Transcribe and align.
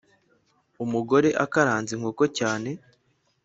umugore 0.83 1.29
akaranze 1.45 1.91
inkoko 1.97 2.23
cyane 2.37 2.69